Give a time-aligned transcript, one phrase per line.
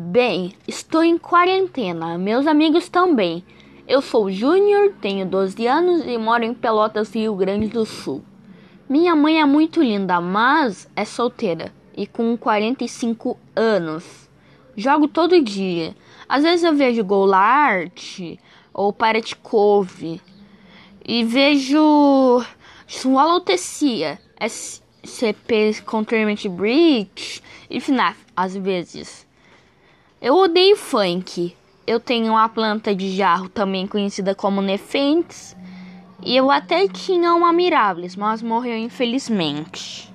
[0.00, 3.42] Bem, estou em quarentena, meus amigos também.
[3.84, 8.22] Eu sou Júnior, tenho 12 anos e moro em Pelotas, Rio Grande do Sul.
[8.88, 14.30] Minha mãe é muito linda, mas é solteira e com 45 anos.
[14.76, 15.96] Jogo todo dia.
[16.28, 18.20] Às vezes eu vejo Golart
[18.72, 20.20] ou Parrot Cove
[21.04, 22.40] e vejo
[22.86, 23.44] Swallow
[24.40, 29.26] SCP Containment Breach e FNAF às vezes.
[30.20, 31.54] Eu odeio funk.
[31.86, 35.56] Eu tenho uma planta de jarro também conhecida como Nefentes.
[36.20, 40.12] E eu até tinha uma Mirables, mas morreu infelizmente.